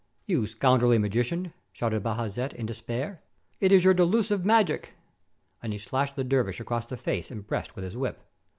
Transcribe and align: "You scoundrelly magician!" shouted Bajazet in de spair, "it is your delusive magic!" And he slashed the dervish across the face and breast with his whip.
"You 0.25 0.47
scoundrelly 0.47 0.97
magician!" 0.97 1.53
shouted 1.71 2.01
Bajazet 2.01 2.53
in 2.53 2.65
de 2.65 2.73
spair, 2.73 3.19
"it 3.59 3.71
is 3.71 3.83
your 3.85 3.93
delusive 3.93 4.43
magic!" 4.43 4.93
And 5.61 5.73
he 5.73 5.77
slashed 5.77 6.15
the 6.15 6.23
dervish 6.23 6.59
across 6.59 6.87
the 6.87 6.97
face 6.97 7.29
and 7.29 7.45
breast 7.45 7.75
with 7.75 7.85
his 7.85 7.95
whip. 7.95 8.19